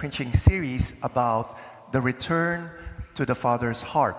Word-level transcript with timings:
Preaching 0.00 0.32
series 0.32 0.94
about 1.02 1.58
the 1.92 2.00
return 2.00 2.70
to 3.16 3.26
the 3.26 3.34
Father's 3.34 3.82
heart. 3.82 4.16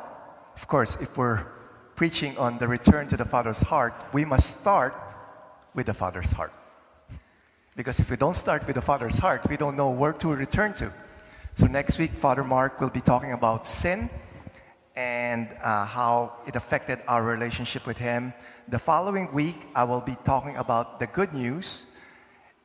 Of 0.55 0.68
course, 0.68 0.96
if 1.02 1.18
we're 1.18 1.43
preaching 1.96 2.38
on 2.38 2.59
the 2.59 2.68
return 2.68 3.07
to 3.07 3.18
the 3.18 3.25
Father's 3.25 3.61
heart, 3.61 3.96
we 4.14 4.23
must 4.23 4.59
start 4.59 4.93
with 5.73 5.88
the 5.88 5.93
Father's 5.96 6.32
heart. 6.32 6.54
Because 7.75 8.00
if 8.00 8.11
we 8.11 8.15
don't 8.15 8.36
start 8.36 8.68
with 8.68 8.75
the 8.75 8.82
Father's 8.83 9.18
heart, 9.18 9.50
we 9.50 9.57
don't 9.57 9.75
know 9.75 9.89
where 9.89 10.14
to 10.14 10.28
return 10.28 10.75
to. 10.75 10.93
So 11.55 11.65
next 11.65 11.97
week, 11.97 12.11
Father 12.11 12.43
Mark 12.43 12.79
will 12.79 12.91
be 12.91 13.02
talking 13.02 13.32
about 13.32 13.66
sin 13.66 14.07
and 14.96 15.50
uh, 15.63 15.86
how 15.86 16.33
it 16.46 16.55
affected 16.55 17.00
our 17.07 17.24
relationship 17.24 17.88
with 17.88 17.97
Him. 17.97 18.33
The 18.68 18.77
following 18.77 19.33
week, 19.33 19.66
I 19.74 19.86
will 19.86 20.02
be 20.02 20.16
talking 20.25 20.55
about 20.57 21.00
the 21.00 21.07
good 21.07 21.33
news. 21.33 21.88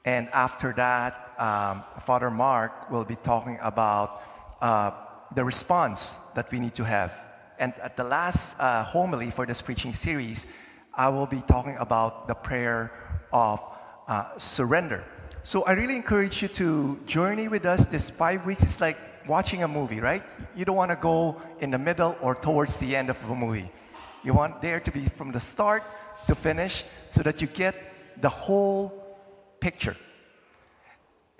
And 0.06 0.28
after 0.28 0.72
that, 0.74 1.34
um, 1.36 1.82
Father 2.04 2.30
Mark 2.30 2.90
will 2.90 3.04
be 3.04 3.16
talking 3.16 3.58
about 3.60 4.22
uh, 4.62 4.92
the 5.34 5.44
response 5.44 6.18
that 6.36 6.50
we 6.52 6.60
need 6.60 6.76
to 6.76 6.84
have. 6.84 7.12
And 7.58 7.74
at 7.82 7.96
the 7.96 8.04
last 8.04 8.56
uh, 8.60 8.84
homily 8.84 9.30
for 9.30 9.46
this 9.46 9.60
preaching 9.60 9.92
series, 9.92 10.46
I 10.94 11.08
will 11.08 11.26
be 11.26 11.40
talking 11.42 11.76
about 11.78 12.28
the 12.28 12.34
prayer 12.34 12.92
of 13.32 13.60
uh, 14.06 14.38
surrender. 14.38 15.04
So 15.42 15.64
I 15.64 15.72
really 15.72 15.96
encourage 15.96 16.40
you 16.40 16.48
to 16.48 17.00
journey 17.06 17.48
with 17.48 17.66
us 17.66 17.88
this 17.88 18.08
five 18.08 18.46
weeks. 18.46 18.62
It's 18.62 18.80
like 18.80 18.96
watching 19.26 19.64
a 19.64 19.68
movie, 19.68 19.98
right? 19.98 20.22
You 20.54 20.64
don't 20.64 20.76
want 20.76 20.92
to 20.92 20.96
go 20.96 21.40
in 21.58 21.72
the 21.72 21.78
middle 21.78 22.16
or 22.22 22.36
towards 22.36 22.76
the 22.78 22.94
end 22.94 23.10
of 23.10 23.18
a 23.28 23.34
movie. 23.34 23.70
You 24.22 24.34
want 24.34 24.62
there 24.62 24.78
to 24.78 24.90
be 24.92 25.06
from 25.06 25.32
the 25.32 25.40
start 25.40 25.82
to 26.28 26.36
finish 26.36 26.84
so 27.10 27.22
that 27.24 27.40
you 27.40 27.48
get 27.48 27.74
the 28.20 28.28
whole 28.28 29.05
picture. 29.66 29.96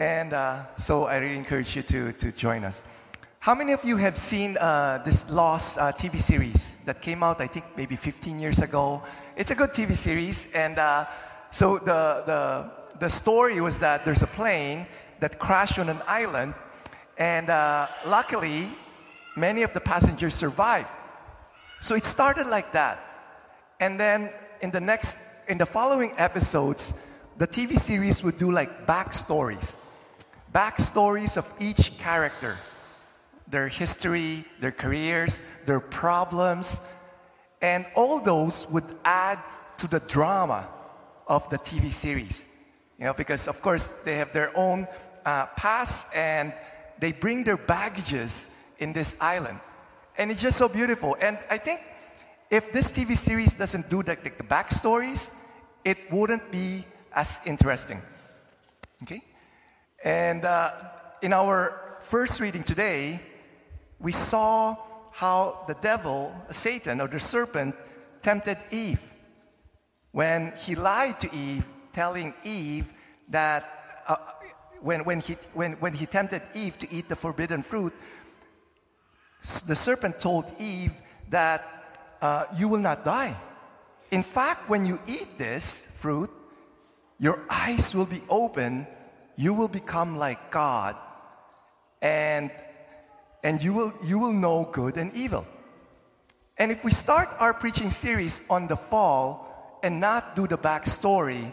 And 0.01 0.33
uh, 0.33 0.75
so 0.75 1.05
I 1.05 1.19
really 1.19 1.37
encourage 1.37 1.77
you 1.77 1.83
to, 1.83 2.13
to 2.23 2.33
join 2.33 2.65
us. 2.65 2.83
How 3.39 3.55
many 3.55 3.73
of 3.73 3.85
you 3.85 3.97
have 3.99 4.19
seen 4.19 4.57
uh, 4.57 5.01
this 5.05 5.31
Lost 5.31 5.79
uh, 5.79 5.93
TV 5.93 6.19
series 6.19 6.79
that 6.87 7.01
came 7.01 7.23
out, 7.23 7.41
I 7.41 7.47
think, 7.47 7.65
maybe 7.77 7.95
15 7.95 8.41
years 8.41 8.59
ago? 8.59 9.01
It's 9.37 9.53
a 9.53 9.55
good 9.55 9.71
TV 9.71 9.95
series. 9.95 10.49
And 10.55 10.77
uh, 10.77 11.05
so 11.53 11.79
the, 11.79 12.25
the, 12.31 12.43
the 12.99 13.09
story 13.09 13.61
was 13.61 13.79
that 13.79 14.05
there's 14.05 14.25
a 14.25 14.33
plane 14.39 14.89
that 15.21 15.39
crashed 15.39 15.79
on 15.79 15.89
an 15.89 16.03
island 16.09 16.55
and 17.19 17.49
uh, 17.49 17.87
luckily, 18.07 18.67
many 19.37 19.63
of 19.63 19.73
the 19.73 19.81
passengers 19.81 20.35
survived. 20.35 20.89
So 21.81 21.95
it 21.95 22.05
started 22.05 22.49
like 22.49 22.73
that. 22.73 22.99
And 23.79 24.01
then 24.01 24.31
in 24.63 24.73
the 24.73 24.81
next, 24.81 25.19
in 25.47 25.59
the 25.59 25.67
following 25.67 26.13
episodes, 26.19 26.93
the 27.39 27.47
TV 27.47 27.79
series 27.79 28.23
would 28.23 28.39
do 28.39 28.51
like 28.51 28.87
backstories. 28.87 29.77
Backstories 30.55 31.37
of 31.37 31.53
each 31.61 31.99
character. 31.99 32.59
Their 33.49 33.69
history, 33.69 34.45
their 34.61 34.73
careers, 34.73 35.43
their 35.67 35.81
problems. 35.81 36.81
And 37.61 37.87
all 37.95 38.21
those 38.21 38.69
would 38.71 38.85
add 39.05 39.39
to 39.79 39.87
the 39.87 40.01
drama 40.01 40.69
of 41.27 41.49
the 41.51 41.59
TV 41.59 41.93
series. 41.93 42.47
You 42.99 43.05
know, 43.07 43.15
because 43.15 43.49
of 43.49 43.61
course 43.61 43.93
they 44.05 44.17
have 44.17 44.33
their 44.33 44.57
own 44.57 44.87
uh, 45.27 45.47
past 45.57 46.07
and 46.15 46.53
they 46.99 47.13
bring 47.13 47.45
their 47.45 47.59
baggages 47.59 48.49
in 48.79 48.93
this 48.93 49.15
island. 49.21 49.61
And 50.17 50.31
it's 50.31 50.41
just 50.41 50.57
so 50.57 50.69
beautiful. 50.69 51.17
And 51.21 51.39
I 51.51 51.59
think 51.59 51.81
if 52.51 52.73
this 52.73 52.91
TV 52.91 53.17
series 53.17 53.53
doesn't 53.53 53.91
do 53.91 54.03
the, 54.03 54.17
the, 54.17 54.31
the 54.31 54.45
backstories, 54.45 55.31
it 55.85 56.11
wouldn't 56.11 56.51
be 56.51 56.85
as 57.17 57.41
interesting. 57.47 58.01
Okay? 59.03 59.23
And 60.05 60.45
uh, 60.45 60.71
in 61.23 61.33
our 61.33 61.99
first 62.03 62.39
reading 62.39 62.63
today, 62.63 63.21
we 63.99 64.13
saw 64.13 64.77
how 65.11 65.65
the 65.67 65.75
devil, 65.81 66.33
Satan, 66.51 67.01
or 67.01 67.09
the 67.09 67.19
serpent, 67.19 67.75
tempted 68.23 68.59
Eve 68.71 69.01
when 70.13 70.53
he 70.57 70.75
lied 70.75 71.19
to 71.21 71.35
Eve, 71.35 71.65
telling 71.93 72.35
Eve 72.45 72.93
that 73.31 73.65
uh, 74.07 74.17
when, 74.81 75.05
when, 75.05 75.21
he, 75.21 75.35
when, 75.55 75.73
when 75.75 75.95
he 75.95 76.07
tempted 76.07 76.43
Eve 76.55 76.79
to 76.79 76.87
eat 76.93 77.09
the 77.09 77.17
forbidden 77.17 77.63
fruit, 77.63 77.95
the 79.67 79.75
serpent 79.75 80.21
told 80.21 80.45
Eve 80.59 80.93
that 81.31 81.65
uh, 82.21 82.45
you 82.57 82.69
will 82.69 82.81
not 82.81 83.05
die. 83.05 83.35
In 84.11 84.23
fact, 84.23 84.69
when 84.69 84.85
you 84.85 84.99
eat 85.07 85.39
this 85.39 85.89
fruit, 85.97 86.31
your 87.19 87.43
eyes 87.49 87.95
will 87.95 88.07
be 88.07 88.23
open, 88.29 88.87
you 89.37 89.55
will 89.55 89.69
become 89.69 90.17
like 90.17 90.51
God, 90.51 90.97
and, 92.03 92.51
and 93.43 93.63
you, 93.63 93.73
will, 93.73 93.93
you 94.05 94.19
will 94.19 94.33
know 94.33 94.69
good 94.73 94.97
and 94.97 95.15
evil. 95.15 95.47
And 96.59 96.73
if 96.73 96.85
we 96.85 96.91
start 96.91 97.29
our 97.39 97.53
preaching 97.53 97.91
series 97.91 98.43
on 98.49 98.67
the 98.67 98.77
fall 98.77 99.81
and 99.83 100.01
not 100.01 100.37
do 100.37 100.47
the 100.47 100.59
backstory, 100.59 101.53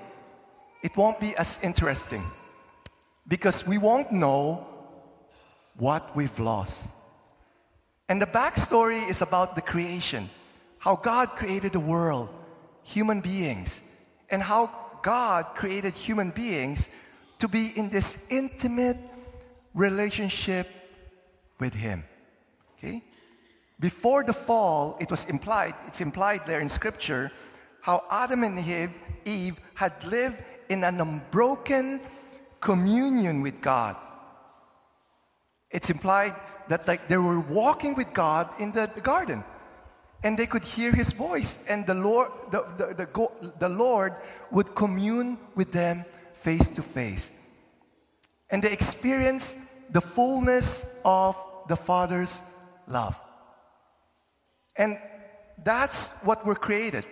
it 0.82 0.96
won't 0.96 1.20
be 1.20 1.36
as 1.36 1.60
interesting 1.62 2.24
because 3.28 3.66
we 3.66 3.78
won't 3.78 4.12
know 4.12 4.68
what 5.78 6.16
we've 6.16 6.40
lost. 6.40 6.90
And 8.10 8.22
the 8.22 8.26
backstory 8.26 9.10
is 9.10 9.22
about 9.22 9.56
the 9.56 9.62
creation 9.62 10.30
how 10.84 10.98
God 10.98 11.30
created 11.30 11.72
the 11.72 11.80
world, 11.80 12.28
human 12.84 13.22
beings, 13.22 13.82
and 14.30 14.44
how 14.44 14.68
God 15.04 15.54
created 15.54 15.94
human 15.94 16.32
beings 16.32 16.90
to 17.40 17.48
be 17.48 17.74
in 17.76 17.90
this 17.90 18.18
intimate 18.30 18.98
relationship 19.76 20.68
with 21.60 21.74
Him. 21.74 22.04
Okay? 22.78 23.04
Before 23.80 24.24
the 24.24 24.34
fall, 24.34 24.98
it 25.00 25.12
was 25.12 25.26
implied, 25.26 25.76
it's 25.88 26.02
implied 26.02 26.46
there 26.48 26.62
in 26.62 26.70
Scripture, 26.70 27.32
how 27.82 28.06
Adam 28.10 28.44
and 28.44 28.58
Eve, 29.26 29.60
had 29.76 29.94
lived 30.06 30.42
in 30.70 30.84
an 30.84 31.02
unbroken 31.02 32.00
communion 32.62 33.42
with 33.42 33.60
God. 33.62 33.98
It's 35.70 35.90
implied 35.90 36.34
that 36.70 36.88
like 36.88 37.10
they 37.10 37.18
were 37.18 37.42
walking 37.42 37.94
with 37.96 38.14
God 38.14 38.50
in 38.60 38.72
the, 38.72 38.90
the 38.96 39.02
garden 39.02 39.44
and 40.24 40.38
they 40.38 40.46
could 40.46 40.64
hear 40.64 40.92
his 40.92 41.12
voice 41.12 41.58
and 41.68 41.86
the 41.86 41.94
Lord, 41.94 42.32
the, 42.50 42.66
the, 42.78 42.96
the, 42.96 43.54
the 43.60 43.70
Lord 43.70 44.16
would 44.52 44.74
commune 44.74 45.38
with 45.56 45.72
them 45.72 46.06
face 46.34 46.70
to 46.70 46.82
face. 46.82 47.32
And 48.50 48.64
they 48.64 48.72
experienced 48.72 49.58
the 49.92 50.02
fullness 50.02 50.86
of 51.04 51.36
the 51.68 51.76
Father's 51.76 52.44
love. 52.88 53.20
And 54.78 55.00
that's 55.64 56.12
what 56.24 56.46
we're 56.46 56.56
created. 56.56 57.06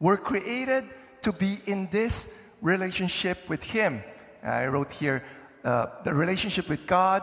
We're 0.00 0.16
created 0.16 0.84
to 1.22 1.32
be 1.32 1.58
in 1.66 1.88
this 1.90 2.28
relationship 2.60 3.38
with 3.48 3.62
Him. 3.62 4.02
I 4.42 4.66
wrote 4.66 4.92
here 4.92 5.24
uh, 5.64 5.86
the 6.04 6.12
relationship 6.12 6.68
with 6.68 6.86
God 6.86 7.22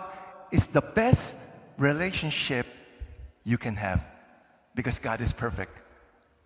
is 0.51 0.67
the 0.67 0.81
best 0.81 1.37
relationship 1.77 2.65
you 3.43 3.57
can 3.57 3.75
have 3.75 4.05
because 4.75 4.99
God 4.99 5.21
is 5.21 5.33
perfect. 5.33 5.71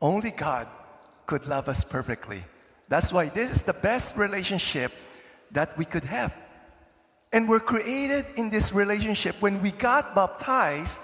Only 0.02 0.32
God 0.32 0.68
could 1.26 1.48
love 1.48 1.68
us 1.68 1.84
perfectly. 1.84 2.44
That's 2.90 3.12
why 3.12 3.30
this 3.30 3.52
is 3.52 3.62
the 3.62 3.74
best 3.74 4.16
relationship 4.16 4.92
that 5.52 5.78
we 5.78 5.86
could 5.86 6.04
have. 6.04 6.34
And 7.34 7.50
we're 7.50 7.60
created 7.60 8.26
in 8.38 8.50
this 8.50 8.72
relationship. 8.74 9.42
When 9.42 9.62
we 9.62 9.72
got 9.72 10.16
baptized, 10.16 11.00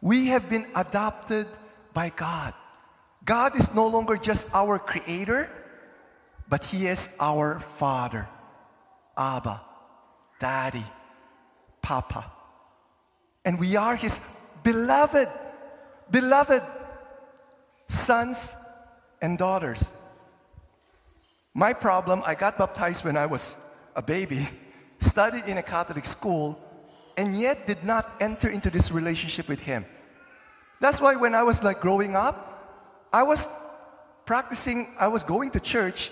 we 0.00 0.26
have 0.26 0.48
been 0.48 0.66
adopted 0.74 1.46
by 1.92 2.10
God. 2.10 2.54
God 3.24 3.56
is 3.58 3.74
no 3.74 3.86
longer 3.86 4.16
just 4.16 4.46
our 4.54 4.78
creator, 4.78 5.50
but 6.48 6.64
He 6.64 6.86
is 6.86 7.08
our 7.18 7.60
Father. 7.60 8.28
Abba, 9.16 9.60
Daddy, 10.38 10.84
Papa. 11.82 12.30
And 13.44 13.58
we 13.58 13.76
are 13.76 13.96
His 13.96 14.20
beloved, 14.62 15.28
beloved 16.10 16.62
sons 17.88 18.56
and 19.22 19.38
daughters. 19.38 19.92
My 21.54 21.72
problem, 21.72 22.22
I 22.24 22.34
got 22.34 22.58
baptized 22.58 23.04
when 23.04 23.16
I 23.16 23.26
was 23.26 23.56
a 23.96 24.02
baby, 24.02 24.48
studied 25.00 25.44
in 25.46 25.58
a 25.58 25.62
Catholic 25.62 26.06
school, 26.06 26.58
and 27.16 27.38
yet 27.38 27.66
did 27.66 27.84
not 27.84 28.10
enter 28.20 28.48
into 28.48 28.70
this 28.70 28.92
relationship 28.92 29.48
with 29.48 29.60
Him. 29.60 29.84
That's 30.80 31.00
why 31.00 31.16
when 31.16 31.34
I 31.34 31.42
was 31.42 31.62
like 31.62 31.80
growing 31.80 32.16
up, 32.16 33.08
I 33.12 33.22
was 33.24 33.48
practicing, 34.24 34.88
I 34.98 35.08
was 35.08 35.24
going 35.24 35.50
to 35.50 35.60
church 35.60 36.10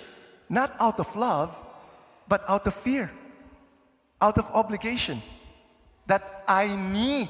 not 0.49 0.75
out 0.81 0.99
of 0.99 1.15
love, 1.15 1.57
but 2.27 2.43
out 2.49 2.67
of 2.67 2.75
fear, 2.75 3.11
out 4.21 4.39
of 4.39 4.45
obligation, 4.53 5.23
that 6.07 6.45
I 6.49 6.75
need, 6.77 7.29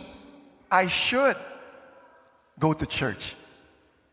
I 0.70 0.88
should 0.88 1.36
go 2.58 2.72
to 2.72 2.86
church. 2.86 3.34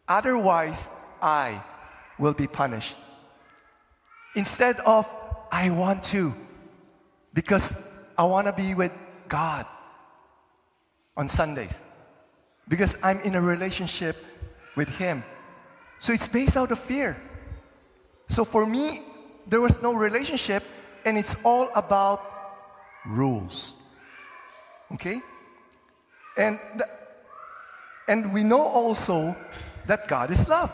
Otherwise, 0.07 0.89
I 1.21 1.62
will 2.19 2.33
be 2.33 2.47
punished. 2.47 2.95
Instead 4.36 4.80
of, 4.81 5.12
I 5.51 5.69
want 5.69 6.03
to, 6.03 6.33
because 7.33 7.75
I 8.18 8.24
want 8.25 8.47
to 8.47 8.53
be 8.53 8.74
with 8.75 8.92
God 9.27 9.65
on 11.18 11.27
Sundays 11.27 11.81
because 12.68 12.95
I'm 13.03 13.19
in 13.21 13.36
a 13.36 13.42
relationship 13.42 14.18
with 14.75 14.89
Him. 14.89 15.24
So 16.00 16.13
it's 16.13 16.27
based 16.27 16.57
out 16.57 16.71
of 16.71 16.80
fear. 16.80 17.18
So 18.27 18.44
for 18.44 18.65
me, 18.65 19.01
there 19.47 19.62
was 19.62 19.81
no 19.81 19.94
relationship, 19.94 20.63
and 21.06 21.18
it's 21.18 21.36
all 21.44 21.69
about 21.75 22.21
rules. 23.06 23.77
Okay? 24.94 25.21
And, 26.38 26.59
and 28.07 28.34
we 28.34 28.44
know 28.44 28.62
also 28.62 29.36
that 29.88 30.07
God 30.07 30.31
is 30.31 30.48
love. 30.48 30.72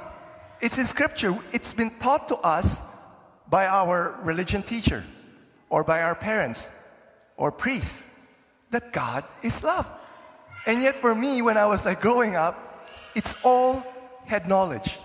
It's 0.62 0.78
in 0.78 0.86
Scripture, 0.86 1.38
it's 1.52 1.74
been 1.74 1.90
taught 2.00 2.28
to 2.30 2.38
us 2.38 2.84
by 3.50 3.66
our 3.68 4.20
religion 4.24 4.64
teacher 4.64 5.04
or 5.70 5.84
by 5.84 6.02
our 6.02 6.16
parents 6.16 6.72
or 7.38 7.52
priests 7.52 8.06
that 8.70 8.94
God 8.94 9.24
is 9.44 9.64
love. 9.64 9.88
And 10.66 10.82
yet, 10.82 10.96
for 10.96 11.16
me, 11.16 11.42
when 11.42 11.58
I 11.58 11.66
was 11.66 11.86
like 11.86 12.02
growing 12.02 12.36
up, 12.36 12.88
it's 13.16 13.36
all 13.44 13.84
head 14.26 14.48
knowledge. 14.48 15.00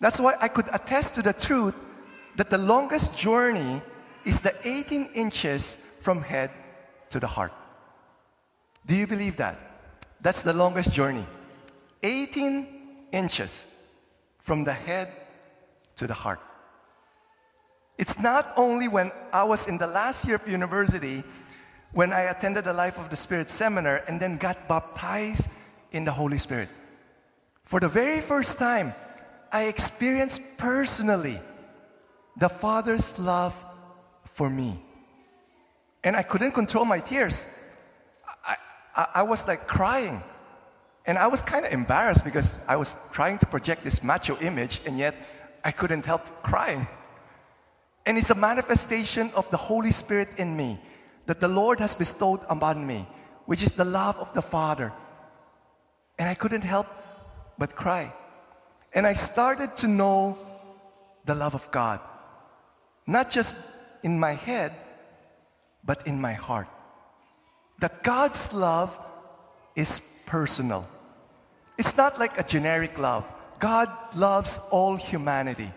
That's 0.00 0.18
why 0.18 0.34
I 0.40 0.48
could 0.48 0.66
attest 0.72 1.14
to 1.16 1.22
the 1.22 1.32
truth 1.32 1.74
that 2.36 2.50
the 2.50 2.58
longest 2.58 3.16
journey 3.16 3.82
is 4.24 4.40
the 4.40 4.54
18 4.64 5.10
inches 5.14 5.76
from 6.00 6.22
head 6.22 6.50
to 7.10 7.20
the 7.20 7.26
heart. 7.26 7.52
Do 8.86 8.94
you 8.94 9.06
believe 9.06 9.36
that? 9.36 9.67
That's 10.20 10.42
the 10.42 10.52
longest 10.52 10.92
journey. 10.92 11.26
18 12.02 12.66
inches 13.12 13.66
from 14.38 14.64
the 14.64 14.72
head 14.72 15.12
to 15.96 16.06
the 16.06 16.14
heart. 16.14 16.40
It's 17.98 18.18
not 18.18 18.52
only 18.56 18.86
when 18.88 19.10
I 19.32 19.44
was 19.44 19.66
in 19.66 19.78
the 19.78 19.86
last 19.86 20.24
year 20.24 20.36
of 20.36 20.48
university 20.48 21.24
when 21.92 22.12
I 22.12 22.22
attended 22.22 22.64
the 22.64 22.72
Life 22.72 22.98
of 22.98 23.10
the 23.10 23.16
Spirit 23.16 23.50
seminar 23.50 24.04
and 24.06 24.20
then 24.20 24.36
got 24.36 24.68
baptized 24.68 25.48
in 25.92 26.04
the 26.04 26.12
Holy 26.12 26.38
Spirit. 26.38 26.68
For 27.64 27.80
the 27.80 27.88
very 27.88 28.20
first 28.20 28.58
time, 28.58 28.94
I 29.50 29.64
experienced 29.64 30.42
personally 30.56 31.40
the 32.36 32.48
Father's 32.48 33.18
love 33.18 33.54
for 34.24 34.48
me. 34.48 34.80
And 36.04 36.14
I 36.14 36.22
couldn't 36.22 36.52
control 36.52 36.84
my 36.84 37.00
tears. 37.00 37.46
I, 38.98 39.06
I, 39.14 39.22
was 39.22 39.46
like 39.46 39.66
crying. 39.66 40.22
And 41.06 41.16
I 41.16 41.28
was 41.28 41.40
kind 41.40 41.64
of 41.64 41.72
embarrassed 41.72 42.24
because 42.24 42.56
I 42.66 42.76
was 42.76 42.96
trying 43.12 43.38
to 43.38 43.46
project 43.46 43.84
this 43.84 44.02
macho 44.02 44.36
image, 44.40 44.82
and 44.84 44.98
yet 44.98 45.14
I 45.64 45.70
couldn't 45.70 46.04
help 46.04 46.42
crying. 46.42 46.86
And 48.04 48.18
it's 48.18 48.30
a 48.30 48.34
manifestation 48.34 49.30
of 49.34 49.48
the 49.50 49.56
Holy 49.56 49.92
Spirit 49.92 50.28
in 50.36 50.56
me 50.56 50.80
that 51.26 51.40
the 51.40 51.48
Lord 51.48 51.78
has 51.78 51.94
bestowed 51.94 52.40
upon 52.50 52.86
me, 52.86 53.06
which 53.46 53.62
is 53.62 53.72
the 53.72 53.84
love 53.84 54.16
of 54.16 54.32
the 54.34 54.42
Father. 54.42 54.92
And 56.18 56.28
I 56.28 56.34
couldn't 56.34 56.64
help 56.64 56.86
but 57.58 57.76
cry. 57.76 58.12
And 58.92 59.06
I 59.06 59.14
started 59.14 59.76
to 59.78 59.86
know 59.86 60.38
the 61.24 61.34
love 61.34 61.54
of 61.54 61.70
God, 61.70 62.00
not 63.06 63.30
just 63.30 63.54
in 64.02 64.18
my 64.18 64.32
head, 64.32 64.72
but 65.84 66.06
in 66.06 66.20
my 66.20 66.32
heart. 66.32 66.68
That 67.78 68.02
God's 68.02 68.52
love 68.52 68.96
is 69.76 70.00
personal. 70.26 70.88
It's 71.76 71.96
not 71.96 72.18
like 72.18 72.38
a 72.38 72.42
generic 72.42 72.98
love. 72.98 73.24
God 73.58 73.88
loves 74.16 74.58
all 74.70 74.96
humanity. 74.96 75.70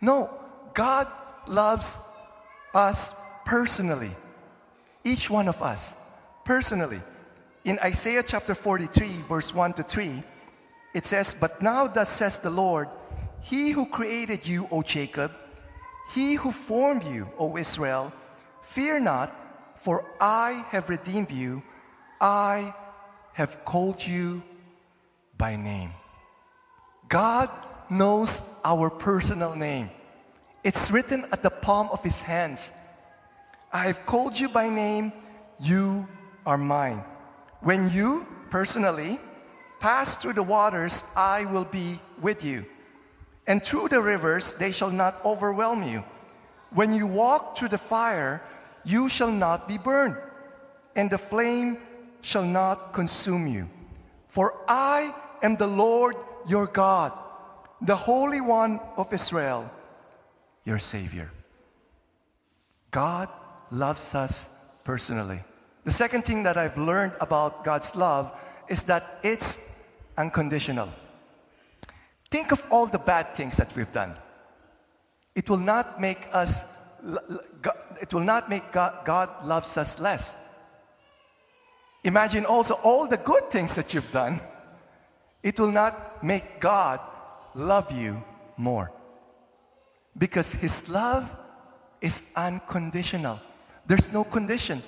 No, 0.00 0.30
God 0.74 1.08
loves 1.46 1.98
us 2.74 3.14
personally. 3.44 4.10
Each 5.02 5.30
one 5.30 5.48
of 5.48 5.62
us, 5.62 5.96
personally. 6.44 7.00
In 7.64 7.78
Isaiah 7.78 8.22
chapter 8.22 8.54
43, 8.54 9.22
verse 9.28 9.54
1 9.54 9.72
to 9.74 9.82
3, 9.82 10.22
it 10.94 11.06
says, 11.06 11.34
But 11.34 11.62
now 11.62 11.86
thus 11.86 12.10
says 12.10 12.38
the 12.38 12.50
Lord, 12.50 12.88
He 13.40 13.70
who 13.70 13.86
created 13.86 14.46
you, 14.46 14.68
O 14.70 14.82
Jacob, 14.82 15.32
He 16.12 16.34
who 16.34 16.50
formed 16.50 17.04
you, 17.04 17.28
O 17.38 17.56
Israel, 17.56 18.12
fear 18.62 19.00
not, 19.00 19.32
for 19.84 20.02
I 20.18 20.64
have 20.70 20.88
redeemed 20.88 21.30
you. 21.30 21.62
I 22.18 22.74
have 23.34 23.66
called 23.66 24.04
you 24.04 24.42
by 25.36 25.56
name. 25.56 25.92
God 27.06 27.50
knows 27.90 28.40
our 28.64 28.88
personal 28.88 29.54
name. 29.54 29.90
It's 30.64 30.90
written 30.90 31.26
at 31.32 31.42
the 31.42 31.50
palm 31.50 31.90
of 31.92 32.02
his 32.02 32.18
hands. 32.18 32.72
I 33.74 33.84
have 33.84 34.06
called 34.06 34.40
you 34.40 34.48
by 34.48 34.70
name, 34.70 35.12
you 35.60 36.08
are 36.46 36.56
mine. 36.56 37.04
When 37.60 37.90
you, 37.90 38.26
personally, 38.48 39.20
pass 39.80 40.16
through 40.16 40.32
the 40.32 40.42
waters, 40.42 41.04
I 41.14 41.44
will 41.44 41.66
be 41.66 42.00
with 42.22 42.42
you. 42.42 42.64
And 43.46 43.62
through 43.62 43.88
the 43.88 44.00
rivers, 44.00 44.54
they 44.54 44.72
shall 44.72 44.90
not 44.90 45.22
overwhelm 45.26 45.82
you. 45.82 46.02
When 46.70 46.90
you 46.90 47.06
walk 47.06 47.58
through 47.58 47.68
the 47.68 47.78
fire, 47.78 48.40
you 48.84 49.08
shall 49.08 49.30
not 49.30 49.68
be 49.68 49.78
burned, 49.78 50.16
and 50.96 51.10
the 51.10 51.18
flame 51.18 51.78
shall 52.20 52.44
not 52.44 52.92
consume 52.92 53.46
you. 53.46 53.68
For 54.28 54.54
I 54.68 55.14
am 55.42 55.56
the 55.56 55.66
Lord 55.66 56.16
your 56.46 56.66
God, 56.66 57.12
the 57.80 57.96
Holy 57.96 58.40
One 58.40 58.80
of 58.96 59.12
Israel, 59.12 59.70
your 60.64 60.78
Savior. 60.78 61.30
God 62.90 63.28
loves 63.70 64.14
us 64.14 64.50
personally. 64.84 65.40
The 65.84 65.90
second 65.90 66.24
thing 66.24 66.42
that 66.44 66.56
I've 66.56 66.78
learned 66.78 67.12
about 67.20 67.64
God's 67.64 67.94
love 67.94 68.32
is 68.68 68.84
that 68.84 69.18
it's 69.22 69.58
unconditional. 70.16 70.88
Think 72.30 72.52
of 72.52 72.64
all 72.70 72.86
the 72.86 72.98
bad 72.98 73.34
things 73.36 73.56
that 73.58 73.74
we've 73.76 73.92
done. 73.92 74.16
It 75.34 75.50
will 75.50 75.58
not 75.58 76.00
make 76.00 76.28
us, 76.32 76.64
it 78.00 78.12
will 78.14 78.20
not 78.20 78.48
make 78.48 78.72
God, 78.72 79.04
God 79.04 79.44
loves 79.44 79.76
us 79.76 79.98
less. 79.98 80.36
Imagine 82.04 82.44
also 82.44 82.74
all 82.82 83.06
the 83.06 83.16
good 83.16 83.50
things 83.50 83.74
that 83.74 83.94
you've 83.94 84.10
done. 84.12 84.40
It 85.42 85.58
will 85.58 85.72
not 85.72 86.22
make 86.22 86.60
God 86.60 87.00
love 87.54 87.90
you 87.92 88.22
more. 88.56 88.90
Because 90.16 90.52
His 90.52 90.88
love 90.88 91.34
is 92.00 92.22
unconditional. 92.36 93.40
There's 93.86 94.12
no 94.12 94.24
condition. 94.24 94.82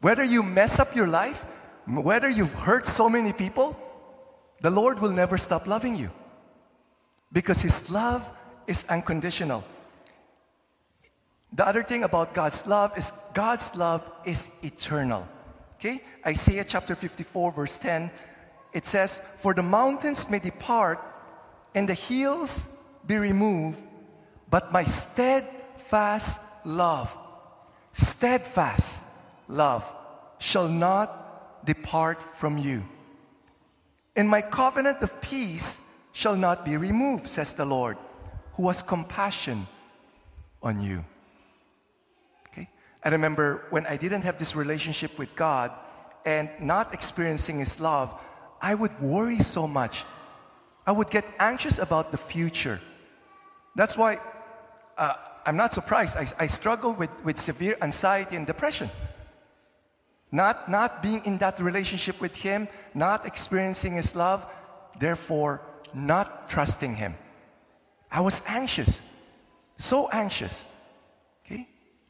Whether 0.00 0.24
you 0.24 0.42
mess 0.42 0.78
up 0.78 0.94
your 0.94 1.06
life, 1.06 1.44
whether 1.86 2.28
you've 2.28 2.52
hurt 2.54 2.86
so 2.86 3.08
many 3.08 3.32
people, 3.32 3.78
the 4.60 4.70
Lord 4.70 5.00
will 5.00 5.12
never 5.12 5.38
stop 5.38 5.66
loving 5.66 5.96
you. 5.96 6.10
Because 7.32 7.60
His 7.60 7.90
love 7.90 8.28
is 8.66 8.84
unconditional. 8.88 9.64
The 11.56 11.66
other 11.66 11.82
thing 11.82 12.04
about 12.04 12.34
God's 12.34 12.66
love 12.66 12.96
is 12.98 13.12
God's 13.32 13.74
love 13.74 14.08
is 14.26 14.50
eternal. 14.62 15.26
Okay? 15.74 16.02
Isaiah 16.26 16.64
chapter 16.64 16.94
54, 16.94 17.52
verse 17.52 17.78
10, 17.78 18.10
it 18.74 18.84
says, 18.84 19.22
For 19.38 19.54
the 19.54 19.62
mountains 19.62 20.28
may 20.28 20.38
depart 20.38 21.00
and 21.74 21.88
the 21.88 21.94
hills 21.94 22.68
be 23.06 23.16
removed, 23.16 23.82
but 24.50 24.70
my 24.70 24.84
steadfast 24.84 26.40
love, 26.66 27.16
steadfast 27.94 29.02
love 29.48 29.90
shall 30.38 30.68
not 30.68 31.64
depart 31.64 32.22
from 32.36 32.58
you. 32.58 32.84
And 34.14 34.28
my 34.28 34.42
covenant 34.42 35.00
of 35.00 35.22
peace 35.22 35.80
shall 36.12 36.36
not 36.36 36.66
be 36.66 36.76
removed, 36.76 37.28
says 37.28 37.54
the 37.54 37.64
Lord, 37.64 37.96
who 38.54 38.68
has 38.68 38.82
compassion 38.82 39.66
on 40.62 40.82
you. 40.82 41.02
I 43.06 43.10
remember 43.10 43.66
when 43.70 43.86
I 43.86 43.96
didn't 43.96 44.22
have 44.22 44.36
this 44.36 44.56
relationship 44.56 45.16
with 45.16 45.32
God 45.36 45.70
and 46.24 46.50
not 46.58 46.92
experiencing 46.92 47.60
His 47.60 47.78
love, 47.78 48.12
I 48.60 48.74
would 48.74 49.00
worry 49.00 49.38
so 49.38 49.68
much. 49.68 50.02
I 50.88 50.90
would 50.90 51.08
get 51.08 51.24
anxious 51.38 51.78
about 51.78 52.10
the 52.10 52.18
future. 52.18 52.80
That's 53.76 53.96
why 53.96 54.18
uh, 54.98 55.14
I'm 55.46 55.56
not 55.56 55.72
surprised. 55.72 56.16
I, 56.16 56.26
I 56.40 56.48
struggle 56.48 56.94
with, 56.94 57.10
with 57.22 57.38
severe 57.38 57.76
anxiety 57.80 58.34
and 58.34 58.44
depression. 58.44 58.90
Not, 60.32 60.68
not 60.68 61.00
being 61.00 61.24
in 61.24 61.38
that 61.38 61.60
relationship 61.60 62.20
with 62.20 62.34
Him, 62.34 62.66
not 62.92 63.24
experiencing 63.24 63.94
His 63.94 64.16
love, 64.16 64.44
therefore 64.98 65.60
not 65.94 66.50
trusting 66.50 66.96
Him. 66.96 67.14
I 68.10 68.20
was 68.20 68.42
anxious, 68.48 69.04
so 69.78 70.08
anxious. 70.08 70.64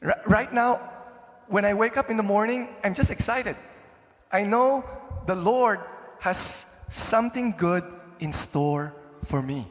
R- 0.03 0.21
right 0.25 0.51
now, 0.51 0.79
when 1.47 1.65
I 1.65 1.73
wake 1.73 1.97
up 1.97 2.09
in 2.09 2.17
the 2.17 2.23
morning, 2.23 2.69
I'm 2.83 2.93
just 2.93 3.09
excited. 3.09 3.55
I 4.31 4.43
know 4.43 4.83
the 5.25 5.35
Lord 5.35 5.79
has 6.19 6.65
something 6.89 7.51
good 7.57 7.83
in 8.19 8.33
store 8.33 8.93
for 9.25 9.41
me. 9.41 9.67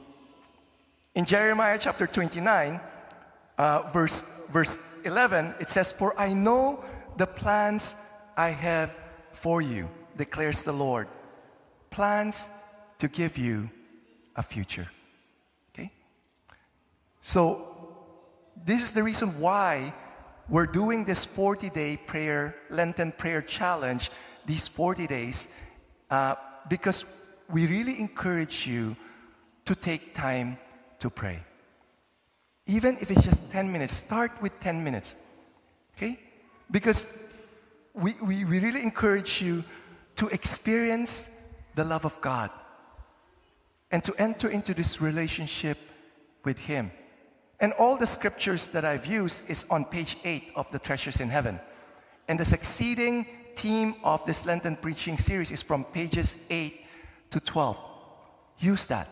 In 1.14 1.24
Jeremiah 1.24 1.78
chapter 1.80 2.06
29, 2.06 2.80
uh, 3.58 3.90
verse, 3.92 4.24
verse 4.50 4.78
11, 5.04 5.54
it 5.60 5.70
says, 5.70 5.92
For 5.92 6.18
I 6.18 6.34
know 6.34 6.84
the 7.16 7.26
plans 7.26 7.96
I 8.36 8.50
have 8.50 8.98
for 9.32 9.62
you, 9.62 9.88
declares 10.16 10.62
the 10.62 10.72
Lord. 10.72 11.08
Plans 11.90 12.50
to 12.98 13.08
give 13.08 13.38
you 13.38 13.70
a 14.34 14.42
future. 14.42 14.88
Okay? 15.72 15.90
So, 17.22 17.72
this 18.64 18.82
is 18.82 18.92
the 18.92 19.02
reason 19.02 19.40
why 19.40 19.94
we're 20.48 20.66
doing 20.66 21.04
this 21.04 21.24
40 21.24 21.70
day 21.70 21.96
prayer, 21.96 22.54
Lenten 22.70 23.12
prayer 23.12 23.42
challenge, 23.42 24.10
these 24.46 24.68
40 24.68 25.06
days, 25.06 25.48
uh, 26.10 26.36
because 26.68 27.04
we 27.50 27.66
really 27.66 28.00
encourage 28.00 28.66
you 28.66 28.96
to 29.64 29.74
take 29.74 30.14
time 30.14 30.58
to 31.00 31.10
pray. 31.10 31.42
Even 32.66 32.96
if 33.00 33.10
it's 33.10 33.22
just 33.22 33.48
10 33.50 33.70
minutes, 33.70 33.94
start 33.94 34.32
with 34.40 34.58
10 34.60 34.82
minutes. 34.82 35.16
Okay? 35.96 36.18
Because 36.70 37.06
we, 37.94 38.14
we, 38.22 38.44
we 38.44 38.58
really 38.58 38.82
encourage 38.82 39.40
you 39.40 39.64
to 40.16 40.28
experience 40.28 41.30
the 41.74 41.84
love 41.84 42.04
of 42.04 42.20
God 42.20 42.50
and 43.90 44.02
to 44.04 44.14
enter 44.18 44.48
into 44.48 44.74
this 44.74 45.00
relationship 45.00 45.78
with 46.44 46.58
Him. 46.58 46.90
And 47.60 47.72
all 47.74 47.96
the 47.96 48.06
scriptures 48.06 48.66
that 48.68 48.84
I've 48.84 49.06
used 49.06 49.42
is 49.48 49.64
on 49.70 49.84
page 49.84 50.16
8 50.24 50.52
of 50.56 50.70
the 50.70 50.78
Treasures 50.78 51.20
in 51.20 51.30
Heaven. 51.30 51.58
And 52.28 52.38
the 52.38 52.44
succeeding 52.44 53.26
theme 53.56 53.94
of 54.04 54.24
this 54.26 54.44
Lenten 54.44 54.76
preaching 54.76 55.16
series 55.16 55.50
is 55.50 55.62
from 55.62 55.84
pages 55.84 56.36
8 56.50 56.80
to 57.30 57.40
12. 57.40 57.78
Use 58.58 58.86
that. 58.86 59.08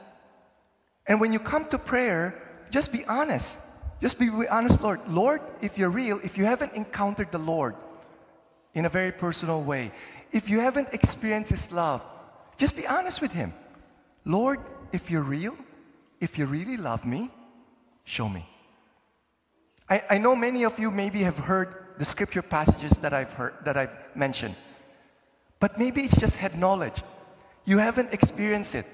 And 1.07 1.21
when 1.21 1.33
you 1.33 1.39
come 1.39 1.67
to 1.69 1.79
prayer, 1.79 2.43
just 2.71 2.93
be 2.93 3.05
honest. 3.07 3.59
Just 4.01 4.19
be 4.19 4.31
honest, 4.49 4.83
Lord. 4.83 5.01
Lord, 5.09 5.41
if 5.63 5.79
you're 5.79 5.91
real, 5.91 6.21
if 6.23 6.37
you 6.37 6.45
haven't 6.45 6.75
encountered 6.75 7.31
the 7.33 7.39
Lord 7.39 7.75
in 8.75 8.85
a 8.85 8.89
very 8.89 9.13
personal 9.13 9.63
way, 9.63 9.93
if 10.33 10.51
you 10.51 10.61
haven't 10.61 10.89
experienced 10.93 11.51
His 11.51 11.71
love, 11.73 12.03
just 12.57 12.77
be 12.77 12.87
honest 12.87 13.23
with 13.23 13.33
Him. 13.33 13.55
Lord, 14.25 14.59
if 14.93 15.11
you're 15.11 15.23
real, 15.23 15.57
if 16.21 16.39
you 16.39 16.47
really 16.47 16.77
love 16.77 17.07
me, 17.07 17.31
show 18.05 18.29
me. 18.29 18.47
I, 19.89 20.03
I 20.11 20.19
know 20.19 20.35
many 20.35 20.65
of 20.65 20.79
you 20.79 20.91
maybe 20.91 21.23
have 21.23 21.39
heard 21.39 21.75
the 21.99 22.05
scripture 22.05 22.43
passages 22.43 22.99
that 22.99 23.13
I've 23.13 23.33
heard 23.33 23.55
that 23.65 23.77
I've 23.77 23.95
mentioned. 24.15 24.57
But 25.61 25.79
maybe 25.79 26.03
it's 26.03 26.19
just 26.19 26.37
head 26.37 26.59
knowledge. 26.59 27.03
You 27.65 27.79
haven't 27.79 28.13
experienced 28.13 28.75
it. 28.75 28.87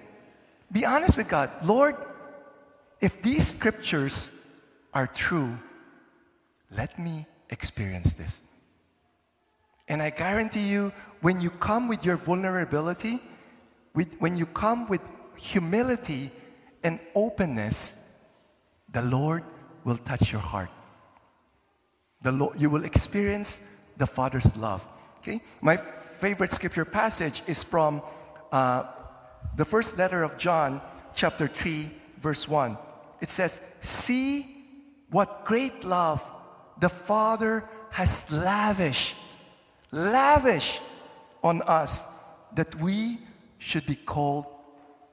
Be 0.70 0.84
honest 0.84 1.16
with 1.16 1.28
God. 1.28 1.50
Lord, 1.64 1.96
if 3.00 3.20
these 3.22 3.46
scriptures 3.46 4.30
are 4.94 5.06
true, 5.06 5.58
let 6.76 6.98
me 6.98 7.26
experience 7.50 8.14
this. 8.14 8.42
And 9.88 10.00
I 10.00 10.10
guarantee 10.10 10.68
you, 10.68 10.92
when 11.20 11.40
you 11.40 11.50
come 11.50 11.88
with 11.88 12.04
your 12.04 12.16
vulnerability, 12.16 13.20
with, 13.94 14.14
when 14.20 14.36
you 14.36 14.46
come 14.46 14.88
with 14.88 15.00
humility 15.36 16.30
and 16.84 17.00
openness, 17.14 17.96
the 18.92 19.02
Lord 19.02 19.44
will 19.84 19.96
touch 19.98 20.32
your 20.32 20.40
heart. 20.40 20.70
The 22.22 22.32
Lord, 22.32 22.60
you 22.60 22.68
will 22.70 22.84
experience 22.84 23.60
the 23.96 24.06
Father's 24.06 24.54
love. 24.56 24.86
Okay? 25.18 25.40
My 25.60 25.76
favorite 25.76 26.52
scripture 26.52 26.84
passage 26.84 27.42
is 27.46 27.64
from 27.64 28.02
uh, 28.52 28.84
the 29.56 29.64
first 29.64 29.96
letter 29.96 30.22
of 30.22 30.36
John, 30.36 30.80
chapter 31.14 31.48
3, 31.48 31.90
verse 32.18 32.48
1. 32.48 32.76
It 33.20 33.30
says, 33.30 33.60
See 33.80 34.46
what 35.10 35.44
great 35.44 35.84
love 35.84 36.22
the 36.78 36.88
Father 36.88 37.64
has 37.90 38.30
lavished, 38.30 39.16
lavish 39.90 40.80
on 41.42 41.62
us 41.62 42.06
that 42.54 42.74
we 42.76 43.18
should 43.58 43.86
be 43.86 43.96
called 43.96 44.46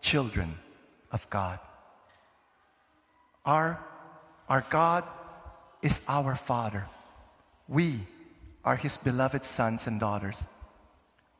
children 0.01 0.57
of 1.11 1.29
God. 1.29 1.59
Our, 3.47 3.79
our 4.49 4.65
God 4.69 5.05
is 5.81 6.01
our 6.09 6.35
Father. 6.35 6.85
We 7.69 8.01
are 8.65 8.75
His 8.75 8.97
beloved 8.97 9.45
sons 9.45 9.87
and 9.87 10.01
daughters. 10.01 10.49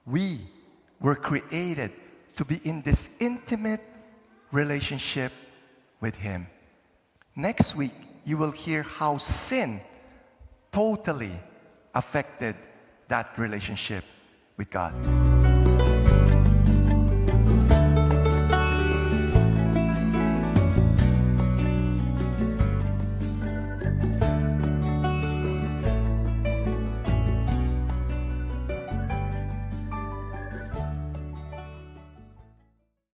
We 0.06 0.40
were 1.02 1.16
created 1.16 1.92
to 2.38 2.46
be 2.46 2.62
in 2.64 2.82
this 2.82 3.10
intimate 3.20 3.82
relationship 4.54 5.34
with 6.00 6.16
Him. 6.16 6.48
Next 7.36 7.76
week, 7.76 7.96
you 8.24 8.38
will 8.38 8.52
hear 8.52 8.84
how 8.84 9.18
sin 9.18 9.82
totally 10.72 11.34
affected 11.94 12.56
that 13.10 13.38
relationship 13.38 14.06
with 14.56 14.70
God. 14.70 15.27